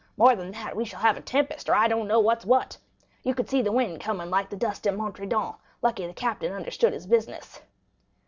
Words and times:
More 0.17 0.35
than 0.35 0.49
that, 0.53 0.75
we 0.75 0.83
shall 0.85 1.01
have 1.01 1.15
a 1.15 1.21
tempest, 1.21 1.69
or 1.69 1.75
I 1.75 1.87
don't 1.87 2.07
know 2.07 2.19
what's 2.19 2.43
what.' 2.43 2.75
You 3.21 3.35
could 3.35 3.47
see 3.47 3.61
the 3.61 3.71
wind 3.71 4.01
coming 4.01 4.31
like 4.31 4.49
the 4.49 4.55
dust 4.55 4.87
at 4.87 4.95
Montredon; 4.97 5.53
luckily 5.83 6.07
the 6.07 6.13
captain 6.15 6.53
understood 6.53 6.93
his 6.93 7.05
business. 7.05 7.61